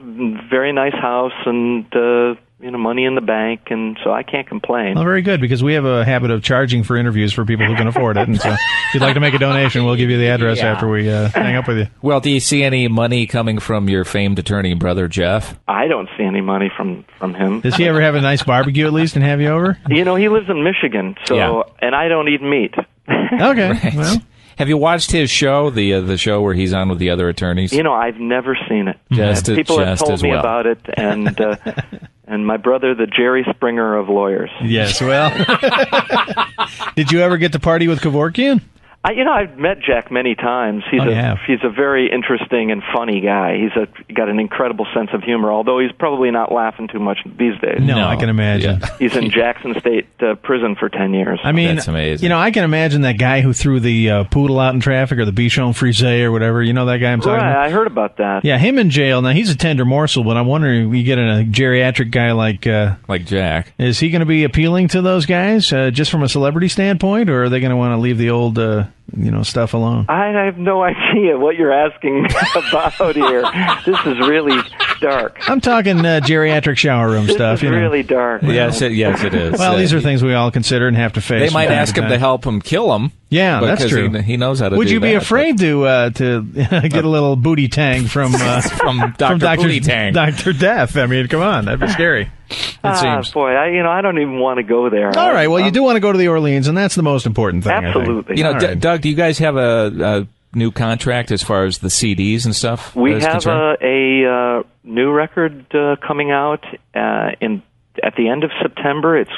very 0.49 0.73
nice 0.73 0.95
house 0.95 1.37
and 1.45 1.85
uh, 1.95 2.35
you 2.62 2.71
know 2.71 2.78
money 2.78 3.04
in 3.04 3.14
the 3.16 3.21
bank, 3.21 3.62
and 3.71 3.99
so 4.04 4.12
I 4.12 4.23
can't 4.23 4.47
complain. 4.47 4.95
Well, 4.95 5.04
very 5.04 5.23
good 5.23 5.40
because 5.40 5.62
we 5.62 5.75
have 5.75 5.85
a 5.85 6.04
habit 6.04 6.31
of 6.31 6.42
charging 6.42 6.85
for 6.85 6.97
interviews 6.97 7.33
for 7.33 7.45
people 7.45 7.66
who 7.66 7.75
can 7.75 7.88
afford 7.88 8.16
it, 8.16 8.28
and 8.28 8.40
so 8.40 8.50
if 8.50 8.59
you'd 8.95 9.02
like 9.02 9.14
to 9.14 9.21
make 9.21 9.35
a 9.35 9.38
donation, 9.38 9.85
we'll 9.85 9.97
give 9.97 10.11
you 10.11 10.16
the 10.19 10.28
address 10.28 10.59
Yeah. 10.59 10.73
after 10.73 10.88
we 10.88 11.11
uh, 11.11 11.28
hang 11.31 11.57
up 11.57 11.66
with 11.66 11.78
you. 11.78 11.87
Well, 12.02 12.21
do 12.21 12.31
you 12.31 12.40
see 12.40 12.62
any 12.62 12.87
money 12.88 13.26
coming 13.26 13.59
from 13.59 13.88
your 13.88 14.04
famed 14.04 14.38
attorney 14.38 14.75
brother 14.75 15.09
Jeff? 15.09 15.59
I 15.66 15.88
don't 15.88 16.09
see 16.16 16.25
any 16.25 16.40
money 16.40 16.71
from 16.76 17.04
from 17.19 17.35
him. 17.35 17.61
Does 17.61 17.75
he 17.76 17.87
ever 17.88 18.00
have 18.00 18.14
a 18.14 18.21
nice 18.21 18.42
barbecue 18.45 18.87
at 18.87 18.92
least 18.92 19.16
and 19.16 19.25
have 19.25 19.40
you 19.40 19.49
over? 19.49 19.76
You 19.88 20.04
know, 20.04 20.14
he 20.14 20.28
lives 20.28 20.49
in 20.49 20.62
Michigan, 20.62 21.16
so 21.25 21.35
Yeah. 21.35 21.62
and 21.81 21.95
I 21.97 22.09
don't 22.09 22.28
eat 22.28 22.42
meat. 22.42 22.75
Okay, 23.09 23.90
well, 23.97 24.16
Have 24.59 24.68
you 24.68 24.76
watched 24.76 25.11
his 25.11 25.30
show, 25.30 25.71
the 25.71 25.94
uh, 25.94 26.00
the 26.02 26.16
show 26.16 26.40
where 26.42 26.54
he's 26.54 26.73
on 26.73 26.88
with 26.88 26.99
the 26.99 27.11
other 27.11 27.28
attorneys? 27.28 27.73
You 27.73 27.82
know, 27.82 27.92
I've 27.92 28.18
never 28.18 28.56
seen 28.68 28.88
it. 28.88 28.99
Just 29.11 29.49
Uh, 29.49 29.54
People 29.54 29.78
have 29.85 29.99
told 29.99 30.23
me 30.23 30.30
well. 30.30 30.40
about 30.40 30.66
it, 30.66 30.78
and 30.97 31.40
uh, 31.40 31.56
and 32.26 32.47
my 32.47 32.56
brother, 32.56 32.94
the 32.94 33.06
Jerry 33.06 33.44
Springer 33.54 33.97
of 33.97 34.09
lawyers. 34.09 34.50
yes. 34.62 35.00
Well, 35.00 35.30
did 36.97 37.11
you 37.12 37.21
ever 37.21 37.37
get 37.38 37.52
to 37.52 37.61
party 37.61 37.88
with 37.88 38.00
Kevorkian? 38.00 38.61
I, 39.04 39.12
you 39.12 39.25
know, 39.25 39.32
I've 39.32 39.59
met 39.59 39.80
Jack 39.80 40.12
many 40.12 40.37
times. 40.37 40.85
He's 40.88 41.00
Oh, 41.00 41.09
a 41.11 41.14
have? 41.14 41.38
he's 41.44 41.59
a 41.64 41.68
very 41.68 42.09
interesting 42.09 42.71
and 42.71 42.82
funny 42.94 43.21
guy. 43.21 43.56
He's 43.59 43.73
a 43.73 43.88
got 44.12 44.28
an 44.28 44.38
incredible 44.38 44.87
sense 44.94 45.11
of 45.12 45.25
humor. 45.25 45.50
Although 45.50 45.80
he's 45.80 45.90
probably 45.90 46.30
not 46.30 46.52
laughing 46.52 46.87
too 46.87 47.00
much 47.00 47.18
these 47.25 47.59
days. 47.61 47.80
No, 47.80 47.97
No. 47.97 48.06
I 48.06 48.14
can 48.14 48.28
imagine. 48.28 48.78
Yeah. 48.80 48.97
He's 49.00 49.16
in 49.16 49.30
Jackson 49.32 49.75
State 49.80 50.06
uh, 50.23 50.37
prison 50.37 50.76
for 50.76 50.88
ten 50.88 51.14
years. 51.14 51.40
I 51.42 51.50
mean, 51.50 51.75
That's 51.75 51.88
amazing. 51.88 52.23
You 52.25 52.28
know, 52.28 52.38
I 52.38 52.52
can 52.52 52.62
imagine 52.62 53.00
that 53.02 53.18
guy 53.18 53.40
who 53.40 53.52
threw 53.52 53.80
the 53.80 54.09
uh, 54.11 54.25
poodle 54.25 54.61
out 54.61 54.73
in 54.75 54.80
traffic 54.80 55.18
or 55.18 55.25
the 55.25 55.32
bichon 55.32 55.75
frise 55.75 56.00
or 56.02 56.30
whatever. 56.30 56.62
You 56.62 56.73
know 56.73 56.87
that 56.87 56.99
guy 56.99 57.11
I'm 57.12 57.21
talking 57.21 57.32
right, 57.44 57.50
about? 57.50 57.64
I 57.64 57.71
heard 57.71 57.88
about 57.88 58.18
that. 58.18 58.44
Yeah, 58.44 58.59
him 58.59 58.78
in 58.78 58.90
jail. 58.90 59.21
Now 59.21 59.30
he's 59.30 59.50
a 59.50 59.56
tender 59.56 59.85
morsel, 59.85 60.23
but 60.23 60.37
I'm 60.37 60.47
wondering 60.47 60.88
if 60.90 60.94
you 60.94 61.02
get 61.02 61.18
a 61.18 61.44
geriatric 61.44 62.12
guy 62.12 62.30
like. 62.32 62.68
Uh, 62.68 62.94
like 63.09 63.25
Jack. 63.26 63.73
is 63.78 63.99
he 63.99 64.11
going 64.11 64.21
to 64.21 64.26
be 64.26 64.44
appealing 64.44 64.87
to 64.88 65.02
those 65.02 65.26
guys 65.26 65.73
uh, 65.73 65.90
just 65.90 66.11
from 66.11 66.23
a 66.23 66.28
celebrity 66.28 66.68
standpoint, 66.68 67.28
or 67.28 67.42
are 67.44 67.49
they 67.49 67.59
going 67.59 67.71
to 67.71 67.76
want 67.76 67.92
to 67.92 68.00
leave 68.00 68.16
the 68.18 68.30
old, 68.30 68.59
uh, 68.61 68.85
you 69.17 69.31
know, 69.31 69.43
stuff 69.43 69.75
alone? 69.75 70.07
I 70.09 70.29
have 70.45 70.59
no 70.59 70.83
idea 70.85 71.39
what 71.39 71.57
you're 71.57 71.73
asking 71.73 72.27
about 72.57 73.15
here. 73.15 73.43
This 73.85 73.99
is 74.07 74.19
really 74.29 74.59
dark. 75.02 75.37
I'm 75.50 75.61
talking 75.61 75.99
uh, 75.99 76.21
geriatric 76.23 76.78
shower 76.78 77.11
room 77.11 77.26
This 77.26 77.35
stuff. 77.37 77.59
is 77.59 77.62
you 77.64 77.71
know. 77.71 77.76
really 77.78 78.02
dark. 78.02 78.42
Yes, 78.42 78.80
it, 78.80 78.92
yes, 78.92 79.23
it 79.23 79.35
is. 79.35 79.59
Well, 79.59 79.75
Uh, 79.75 79.78
these 79.78 79.92
are 79.92 80.00
things 80.00 80.23
we 80.23 80.32
all 80.32 80.50
consider 80.50 80.88
and 80.88 80.97
have 80.97 81.12
to 81.14 81.21
face. 81.21 81.50
They 81.50 81.52
might 81.52 81.71
ask 81.71 81.94
him 81.97 82.09
to 82.09 82.18
help 82.18 82.47
him 82.47 82.62
kill 82.62 82.94
him. 82.94 83.12
Yeah, 83.28 83.61
that's 83.61 83.88
true. 83.88 84.11
He, 84.11 84.23
he 84.23 84.37
knows 84.37 84.61
how 84.61 84.68
to. 84.71 84.76
Would 84.76 84.88
do 84.88 84.94
you 84.94 85.00
be 85.00 85.12
that, 85.14 85.23
afraid 85.23 85.59
to 85.59 85.85
uh, 85.85 86.11
to 86.11 86.42
get 86.88 87.04
a 87.04 87.09
little 87.09 87.35
booty 87.37 87.68
tang 87.68 88.06
from 88.06 88.35
uh, 88.35 88.61
from 88.61 88.99
from 89.00 89.12
Doctor 89.18 89.38
Doctor 89.38 89.62
Booty 89.64 89.80
Tang? 89.80 90.12
Doctor 90.12 90.52
Death? 90.52 90.97
I 90.97 91.06
mean, 91.06 91.28
come 91.28 91.40
on, 91.42 91.64
that'd 91.64 91.80
be 91.80 91.88
scary. 91.88 92.30
It 92.50 92.68
Ah, 92.85 92.94
seems. 93.23 93.32
boy, 93.32 93.52
I 93.52 93.68
you 93.71 93.82
know 93.82 93.90
I 93.90 94.02
don't 94.02 94.18
even 94.18 94.38
want 94.38 94.59
to 94.59 94.62
go 94.62 94.90
there. 94.90 95.16
All 95.18 95.32
right. 95.32 95.47
Well, 95.49 95.61
you 95.61 95.66
Um, 95.68 95.73
do 95.73 95.82
want 95.82 95.97
to 95.97 96.00
go 96.00 96.12
to 96.12 96.18
the 96.18 96.28
Orleans, 96.28 96.68
and 96.68 96.76
that's 96.76 96.94
the 96.94 97.02
most 97.02 97.25
important 97.25 97.64
thing. 97.64 97.73
I 97.73 97.80
think. 97.80 97.97
Absolutely. 97.97 98.37
You 98.37 98.42
know, 98.44 98.52
All 98.52 98.59
D- 98.61 98.66
right. 98.66 98.78
Doug, 98.78 99.00
do 99.00 99.09
you 99.09 99.14
guys 99.16 99.38
have 99.38 99.56
a, 99.56 100.26
a 100.26 100.26
new 100.54 100.71
contract 100.71 101.30
as 101.30 101.42
far 101.42 101.64
as 101.64 101.78
the 101.78 101.88
CDs 101.88 102.44
and 102.44 102.54
stuff? 102.54 102.94
We 102.94 103.14
is 103.14 103.23
have 103.25 103.32
concerned? 103.32 103.78
a, 103.80 103.87
a 104.25 104.59
uh, 104.61 104.62
new 104.85 105.11
record 105.12 105.66
uh, 105.75 105.97
coming 106.06 106.30
out 106.30 106.64
uh, 106.94 107.30
in 107.40 107.62
at 108.02 108.14
the 108.16 108.28
end 108.28 108.44
of 108.44 108.50
September. 108.61 109.16
It's 109.18 109.30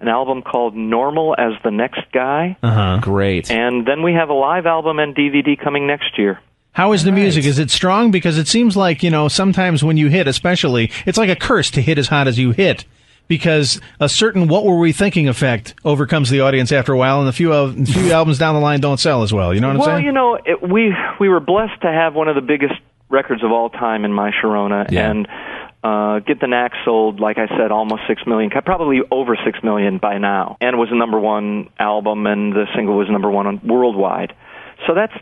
an 0.00 0.08
album 0.08 0.42
called 0.42 0.74
Normal 0.74 1.34
as 1.38 1.52
the 1.62 1.70
Next 1.70 2.00
Guy, 2.12 2.56
Uh-huh. 2.62 2.98
great. 3.02 3.50
and 3.50 3.86
then 3.86 4.02
we 4.02 4.14
have 4.14 4.30
a 4.30 4.34
live 4.34 4.64
album 4.66 4.98
and 4.98 5.14
DVD 5.14 5.58
coming 5.62 5.86
next 5.86 6.18
year. 6.18 6.40
How 6.72 6.92
is 6.92 7.02
the 7.04 7.12
music? 7.12 7.44
Is 7.44 7.58
it 7.58 7.68
strong? 7.70 8.10
Because 8.12 8.38
it 8.38 8.46
seems 8.46 8.76
like 8.76 9.02
you 9.02 9.10
know 9.10 9.28
sometimes 9.28 9.82
when 9.84 9.96
you 9.96 10.08
hit, 10.08 10.26
especially, 10.28 10.90
it's 11.04 11.18
like 11.18 11.28
a 11.28 11.36
curse 11.36 11.70
to 11.72 11.82
hit 11.82 11.98
as 11.98 12.08
hot 12.08 12.28
as 12.28 12.38
you 12.38 12.52
hit. 12.52 12.84
Because 13.30 13.80
a 14.00 14.08
certain 14.08 14.48
"what 14.48 14.64
were 14.64 14.76
we 14.76 14.92
thinking" 14.92 15.28
effect 15.28 15.74
overcomes 15.84 16.30
the 16.30 16.40
audience 16.40 16.72
after 16.72 16.92
a 16.92 16.98
while, 16.98 17.20
and 17.20 17.28
a 17.28 17.32
few 17.32 17.52
of, 17.52 17.78
a 17.78 17.84
few 17.86 18.12
albums 18.12 18.38
down 18.38 18.56
the 18.56 18.60
line 18.60 18.80
don't 18.80 18.98
sell 18.98 19.22
as 19.22 19.32
well. 19.32 19.54
You 19.54 19.60
know 19.60 19.68
what 19.68 19.74
I'm 19.74 19.78
well, 19.78 19.86
saying? 19.86 19.96
Well, 19.98 20.04
you 20.04 20.12
know, 20.12 20.34
it, 20.44 20.68
we 20.68 20.92
we 21.20 21.28
were 21.28 21.38
blessed 21.38 21.80
to 21.82 21.92
have 21.92 22.14
one 22.16 22.26
of 22.26 22.34
the 22.34 22.40
biggest 22.42 22.74
records 23.08 23.44
of 23.44 23.52
all 23.52 23.70
time 23.70 24.04
in 24.04 24.12
My 24.12 24.32
Sharona, 24.32 24.90
Yeah. 24.90 25.10
and 25.10 25.28
uh, 25.84 26.18
Get 26.18 26.40
the 26.40 26.46
Knack 26.48 26.72
sold, 26.84 27.20
like 27.20 27.38
I 27.38 27.46
said, 27.56 27.70
almost 27.70 28.02
six 28.08 28.26
million, 28.26 28.50
probably 28.50 29.00
over 29.10 29.38
six 29.46 29.62
million 29.62 29.98
by 29.98 30.18
now, 30.18 30.56
and 30.60 30.76
was 30.76 30.88
a 30.90 30.96
number 30.96 31.18
one 31.18 31.70
album, 31.78 32.26
and 32.26 32.52
the 32.52 32.66
single 32.74 32.96
was 32.96 33.08
number 33.08 33.30
one 33.30 33.46
on, 33.46 33.60
worldwide. 33.64 34.34
So 34.86 34.94
that's 34.94 35.12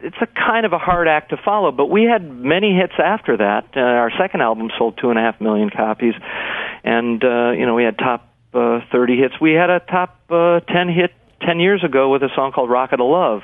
it's 0.00 0.16
a 0.20 0.26
kind 0.26 0.66
of 0.66 0.72
a 0.72 0.78
hard 0.78 1.08
act 1.08 1.30
to 1.30 1.36
follow, 1.42 1.72
but 1.72 1.86
we 1.86 2.04
had 2.04 2.30
many 2.30 2.74
hits 2.74 2.94
after 2.98 3.36
that. 3.36 3.68
Uh, 3.76 3.80
our 3.80 4.10
second 4.18 4.40
album 4.40 4.70
sold 4.78 4.98
two 5.00 5.10
and 5.10 5.18
a 5.18 5.22
half 5.22 5.40
million 5.40 5.70
copies, 5.70 6.14
and 6.84 7.22
uh, 7.22 7.50
you 7.50 7.66
know 7.66 7.74
we 7.74 7.84
had 7.84 7.98
top 7.98 8.28
uh, 8.54 8.80
30 8.90 9.18
hits. 9.18 9.34
We 9.40 9.52
had 9.52 9.70
a 9.70 9.80
top 9.80 10.18
uh, 10.30 10.60
10 10.60 10.88
hit 10.88 11.12
10 11.42 11.60
years 11.60 11.84
ago 11.84 12.10
with 12.10 12.22
a 12.22 12.30
song 12.34 12.52
called 12.52 12.70
Rocket 12.70 13.00
of 13.00 13.06
Love. 13.06 13.42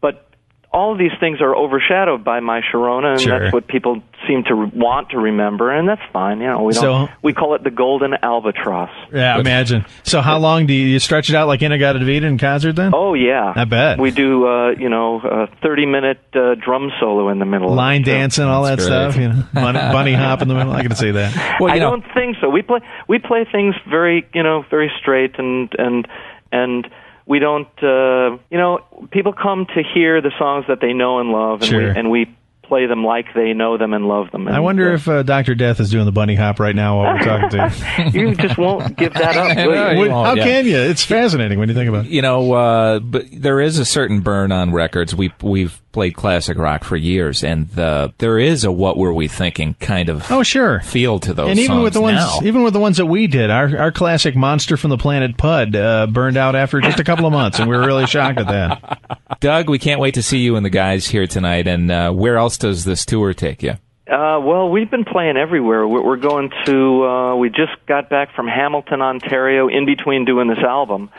But 0.00 0.25
all 0.72 0.92
of 0.92 0.98
these 0.98 1.12
things 1.20 1.40
are 1.40 1.54
overshadowed 1.56 2.22
by 2.22 2.40
My 2.40 2.60
Sharona, 2.60 3.12
and 3.12 3.20
Sure. 3.20 3.38
that's 3.40 3.52
what 3.52 3.66
people 3.66 4.02
seem 4.26 4.44
to 4.44 4.54
re- 4.54 4.70
want 4.74 5.10
to 5.10 5.18
remember, 5.18 5.70
and 5.70 5.88
that's 5.88 6.02
fine. 6.12 6.40
You 6.40 6.48
know, 6.48 6.62
we 6.64 6.74
don't. 6.74 7.08
So- 7.08 7.08
we 7.22 7.32
call 7.32 7.54
it 7.54 7.64
the 7.64 7.70
Golden 7.70 8.14
Albatross. 8.22 8.90
yeah, 9.12 9.38
imagine. 9.38 9.84
So, 10.02 10.20
how 10.20 10.38
long 10.38 10.66
do 10.66 10.74
you, 10.74 10.86
you 10.86 10.98
stretch 10.98 11.30
it 11.30 11.34
out 11.36 11.46
like 11.48 11.62
In-A-Gadda-Da-Vida 11.62 12.26
in 12.26 12.36
concert 12.38 12.72
then? 12.76 12.92
Oh 12.94 13.14
yeah, 13.14 13.52
I 13.56 13.64
bet. 13.64 13.98
we 13.98 14.10
do. 14.10 14.46
Uh, 14.46 14.70
you 14.70 14.88
know, 14.90 15.20
a 15.24 15.46
30 15.62 15.86
minute 15.86 16.18
uh, 16.34 16.54
drum 16.56 16.90
solo 17.00 17.28
in 17.30 17.38
the 17.38 17.46
middle. 17.46 17.72
Line 17.74 18.02
it, 18.02 18.06
dancing, 18.06 18.44
all 18.44 18.64
that 18.64 18.76
That's 18.78 18.84
stuff. 18.84 19.16
You 19.16 19.28
know, 19.28 19.44
bunny, 19.54 19.78
bunny 19.78 20.12
hop 20.12 20.42
in 20.42 20.48
the 20.48 20.54
middle. 20.54 20.72
I 20.72 20.82
can 20.82 20.94
see 20.94 21.12
that. 21.12 21.58
Well, 21.60 21.70
I 21.70 21.76
you 21.76 21.80
know, 21.80 21.90
don't 21.92 22.04
think 22.12 22.36
so. 22.40 22.50
We 22.50 22.62
play 22.62 22.80
we 23.08 23.18
play 23.18 23.46
things 23.50 23.74
very 23.88 24.26
you 24.34 24.42
know 24.42 24.64
very 24.68 24.90
straight 25.00 25.38
and 25.38 25.72
and 25.78 26.06
and 26.52 26.86
we 27.26 27.38
don't 27.38 27.68
uh, 27.82 28.38
you 28.50 28.58
know 28.58 28.78
people 29.10 29.32
come 29.32 29.66
to 29.74 29.82
hear 29.94 30.20
the 30.20 30.32
songs 30.38 30.64
that 30.68 30.80
they 30.80 30.92
know 30.92 31.18
and 31.18 31.30
love 31.30 31.60
and 31.62 31.68
Sure. 31.70 31.92
we 31.92 31.98
and 31.98 32.10
we 32.10 32.36
play 32.68 32.86
them 32.86 33.04
like 33.04 33.26
they 33.34 33.52
know 33.52 33.76
them 33.78 33.92
and 33.92 34.06
love 34.06 34.30
them. 34.30 34.46
And, 34.46 34.56
I 34.56 34.60
wonder 34.60 34.90
uh, 34.90 34.94
if 34.94 35.08
uh, 35.08 35.22
Doctor 35.22 35.54
Death 35.54 35.80
is 35.80 35.90
doing 35.90 36.04
the 36.04 36.12
bunny 36.12 36.34
hop 36.34 36.60
right 36.60 36.74
now 36.74 36.98
while 36.98 37.14
we're 37.14 37.24
talking 37.24 37.50
to 37.50 38.12
you. 38.12 38.20
you 38.28 38.34
just 38.34 38.58
won't 38.58 38.96
give 38.96 39.14
that 39.14 39.36
up. 39.36 39.56
will 39.56 39.74
know, 39.74 39.90
you? 39.90 40.04
you 40.04 40.10
how 40.10 40.34
yeah. 40.34 40.44
can 40.44 40.66
you? 40.66 40.76
It's 40.76 41.04
fascinating 41.04 41.58
when 41.58 41.68
you 41.68 41.74
think 41.74 41.88
about 41.88 42.06
it. 42.06 42.10
you 42.10 42.22
know, 42.22 42.52
uh, 42.52 42.98
but 43.00 43.26
there 43.32 43.60
is 43.60 43.78
a 43.78 43.84
certain 43.84 44.20
burn 44.20 44.52
on 44.52 44.72
records. 44.72 45.14
We 45.14 45.32
we've 45.42 45.80
played 45.92 46.14
classic 46.14 46.58
rock 46.58 46.84
for 46.84 46.96
years, 46.96 47.42
and 47.42 47.70
the, 47.70 48.12
there 48.18 48.38
is 48.38 48.64
a 48.64 48.72
"What 48.72 48.96
were 48.98 49.14
we 49.14 49.28
thinking?" 49.28 49.74
kind 49.80 50.08
of 50.08 50.30
Oh, 50.30 50.42
sure. 50.42 50.80
feel 50.80 51.18
to 51.20 51.32
those 51.32 51.50
and 51.50 51.58
even 51.58 51.76
songs 51.76 51.84
with 51.84 51.94
the 51.94 52.02
ones, 52.02 52.18
now. 52.18 52.40
even 52.42 52.62
with 52.62 52.74
the 52.74 52.80
ones 52.80 52.98
that 52.98 53.06
we 53.06 53.26
did, 53.26 53.50
our 53.50 53.76
our 53.78 53.92
classic 53.92 54.36
"Monster 54.36 54.76
from 54.76 54.90
the 54.90 54.98
Planet 54.98 55.36
Pud" 55.38 55.74
uh, 55.74 56.06
burned 56.06 56.36
out 56.36 56.54
after 56.54 56.80
just 56.80 57.00
a 57.00 57.04
couple 57.04 57.26
of 57.26 57.32
months, 57.32 57.58
and 57.58 57.68
we 57.68 57.76
were 57.76 57.86
really 57.86 58.06
shocked 58.06 58.38
at 58.38 58.48
that. 58.48 59.16
Doug, 59.40 59.68
we 59.68 59.78
can't 59.78 60.00
wait 60.00 60.14
to 60.14 60.22
see 60.22 60.38
you 60.38 60.56
and 60.56 60.64
the 60.64 60.70
guys 60.70 61.06
here 61.06 61.26
tonight. 61.26 61.66
And 61.66 61.90
uh, 61.90 62.10
where 62.12 62.36
else 62.36 62.55
does 62.58 62.84
this 62.84 63.04
tour 63.04 63.32
take 63.34 63.62
you? 63.62 63.72
Uh, 64.08 64.38
well, 64.40 64.68
we've 64.70 64.90
been 64.90 65.04
playing 65.04 65.36
everywhere. 65.36 65.86
We're 65.86 66.02
we're 66.04 66.16
going 66.16 66.50
to. 66.64 67.04
Uh, 67.04 67.36
we 67.36 67.48
just 67.48 67.72
got 67.86 68.08
back 68.08 68.34
from 68.36 68.46
Hamilton, 68.46 69.02
Ontario, 69.02 69.68
in 69.68 69.84
between 69.84 70.24
doing 70.24 70.46
this 70.48 70.58
album, 70.60 71.10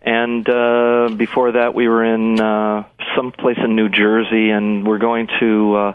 and 0.00 0.48
uh, 0.48 1.10
before 1.14 1.52
that, 1.52 1.74
we 1.74 1.88
were 1.88 2.02
in 2.04 2.40
uh, 2.40 2.84
some 3.14 3.32
place 3.32 3.58
in 3.62 3.76
New 3.76 3.90
Jersey, 3.90 4.48
and 4.50 4.86
we're 4.86 4.98
going 4.98 5.28
to 5.40 5.74
uh, 5.76 5.92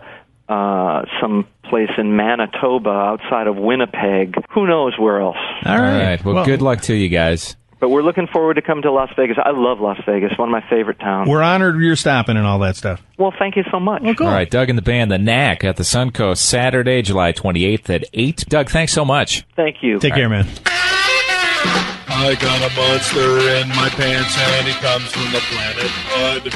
uh, 0.47 1.05
some 1.19 1.47
place 1.63 1.89
in 1.97 2.15
Manitoba, 2.15 2.89
outside 2.89 3.47
of 3.47 3.57
Winnipeg. 3.57 4.35
Who 4.51 4.67
knows 4.67 4.93
where 4.97 5.19
else? 5.19 5.37
All 5.65 5.75
All 5.75 5.81
right. 5.81 6.03
right. 6.03 6.23
Well, 6.23 6.45
good 6.45 6.61
luck 6.61 6.81
to 6.81 6.93
you 6.95 7.09
guys. 7.09 7.55
But 7.79 7.89
we're 7.89 8.01
looking 8.01 8.25
forward 8.27 8.55
to 8.55 8.61
coming 8.63 8.81
to 8.83 8.91
Las 8.91 9.11
Vegas. 9.15 9.37
I 9.43 9.51
love 9.51 9.79
Las 9.79 9.99
Vegas. 10.05 10.35
One 10.37 10.49
of 10.49 10.51
my 10.51 10.67
favorite 10.67 10.99
towns. 10.99 11.29
We're 11.29 11.43
honored 11.43 11.79
you're 11.79 11.95
stopping 11.95 12.35
and 12.35 12.45
all 12.45 12.59
that 12.59 12.75
stuff. 12.75 13.01
well, 13.17 13.33
thank 13.37 13.55
you 13.55 13.63
so 13.69 13.79
much. 13.79 14.01
Well, 14.01 14.15
cool. 14.15 14.27
All 14.27 14.33
right, 14.33 14.49
Doug 14.49 14.69
and 14.69 14.77
the 14.77 14.81
band, 14.83 15.11
the 15.11 15.19
Knack 15.19 15.63
at 15.63 15.75
the 15.75 15.83
Suncoast, 15.83 16.37
Saturday, 16.39 17.01
July 17.03 17.33
28th 17.33 17.89
at 17.89 18.05
8. 18.13 18.45
Doug, 18.49 18.69
thanks 18.69 18.93
so 18.93 19.05
much. 19.05 19.45
Thank 19.55 19.83
you. 19.83 19.99
Take 19.99 20.15
care, 20.15 20.29
man. 20.29 20.47
I 20.65 22.35
got 22.39 22.57
a 22.65 22.73
monster 22.75 23.37
in 23.61 23.69
my 23.69 23.89
pants 23.89 24.35
and 24.39 24.67
he 24.67 24.73
comes 24.81 25.05
from 25.11 25.31
the 25.31 25.39
planet 25.51 25.91
Bud. 26.09 26.53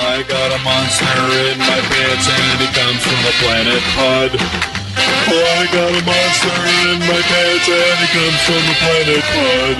I 0.00 0.22
got 0.26 0.50
a 0.50 0.62
monster 0.64 1.04
in 1.46 1.58
my 1.58 1.78
pants 1.78 2.28
and 2.28 2.60
he 2.60 2.66
comes 2.74 3.02
from 3.06 3.22
the 3.22 3.34
planet 3.38 3.82
Bud. 3.96 4.77
Oh, 5.28 5.60
I 5.60 5.68
got 5.68 5.92
a 5.92 6.02
monster 6.08 6.56
in 6.88 7.04
my 7.04 7.20
pants 7.20 7.68
and 7.68 7.96
he 8.00 8.08
comes 8.16 8.40
from 8.48 8.62
the 8.64 8.76
planet 8.80 9.24
Bud. 9.28 9.78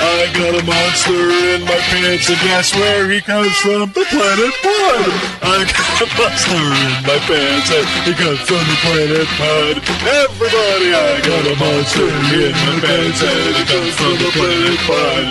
I 0.00 0.24
got 0.32 0.56
a 0.56 0.64
monster 0.64 1.20
in 1.52 1.68
my 1.68 1.76
pants 1.92 2.32
and 2.32 2.40
guess 2.40 2.72
where 2.72 3.10
he 3.12 3.20
comes 3.20 3.52
from? 3.60 3.92
The 3.92 4.08
planet 4.08 4.54
Bud. 4.64 5.10
I 5.44 5.68
got 5.68 6.00
a 6.00 6.08
monster 6.16 6.64
in 6.64 6.96
my 7.04 7.18
pants 7.28 7.68
and 7.76 7.88
he 8.08 8.14
comes 8.16 8.40
from 8.48 8.64
the 8.64 8.78
planet 8.88 9.28
Bud. 9.36 9.84
Everybody, 10.24 10.96
I 10.96 11.20
got 11.28 11.44
a 11.44 11.56
monster 11.60 12.08
in 12.08 12.52
my 12.56 12.76
pants 12.80 13.20
and 13.20 13.52
he 13.52 13.64
comes 13.68 13.94
from 14.00 14.16
the 14.16 14.30
planet 14.32 14.80
Bud. 14.88 15.28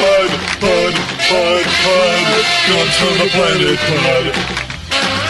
Bud, 0.00 0.30
Bud, 0.64 0.94
Bud, 1.28 1.64
Bud 1.84 2.44
comes 2.72 2.94
from 2.96 3.14
the 3.20 3.28
planet 3.36 3.78
Bud. 3.84 4.67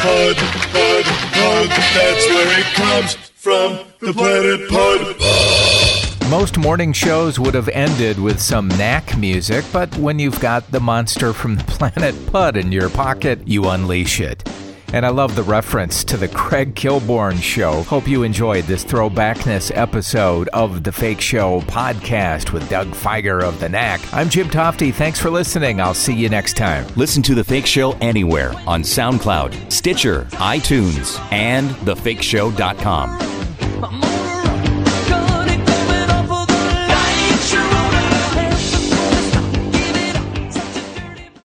Bud, 0.03 0.37
Bud, 0.73 1.05
Bud, 1.35 1.69
that's 1.69 2.27
where 2.29 2.57
he 2.57 2.63
comes 2.75 3.15
from, 3.15 3.79
the 3.99 4.13
planet 4.13 4.71
Bud. 4.71 6.31
Most 6.31 6.57
morning 6.57 6.93
shows 6.93 7.41
would 7.41 7.55
have 7.55 7.69
ended 7.71 8.21
with 8.21 8.41
some 8.41 8.69
knack 8.69 9.17
music, 9.19 9.65
but 9.73 9.93
when 9.97 10.21
you've 10.21 10.39
got 10.39 10.71
the 10.71 10.79
monster 10.79 11.33
from 11.33 11.57
the 11.57 11.65
planet 11.67 12.15
Pud 12.31 12.57
in 12.57 12.71
your 12.71 12.89
pocket, 12.89 13.41
you 13.49 13.69
unleash 13.69 14.21
it. 14.21 14.49
And 14.93 15.05
I 15.05 15.11
love 15.11 15.37
the 15.37 15.43
reference 15.43 16.03
to 16.05 16.17
the 16.17 16.29
Craig 16.29 16.75
Kilborn 16.75 17.43
show. 17.43 17.83
Hope 17.83 18.09
you 18.09 18.23
enjoyed 18.23 18.65
this 18.65 18.85
throwbackness 18.85 19.71
episode 19.75 20.49
of 20.49 20.83
the 20.83 20.93
Fake 20.93 21.21
Show 21.21 21.61
podcast 21.63 22.53
with 22.53 22.69
Doug 22.71 22.89
Fieger 22.89 23.43
of 23.43 23.61
the 23.61 23.69
Knack. 23.69 24.01
I'm 24.15 24.29
Jim 24.31 24.49
Tofte. 24.49 24.95
Thanks 24.95 25.21
for 25.21 25.31
listening. 25.31 25.81
I'll 25.81 25.95
see 25.95 26.15
you 26.15 26.29
next 26.29 26.57
time. 26.57 26.87
Listen 26.97 27.23
to 27.25 27.35
The 27.35 27.45
Fake 27.45 27.67
Show 27.67 27.93
anywhere 28.01 28.53
on 28.67 28.83
SoundCloud, 28.83 29.71
Stitcher, 29.71 30.23
iTunes, 30.33 31.21
and 31.33 31.69
thefakeshow.com. 31.69 33.38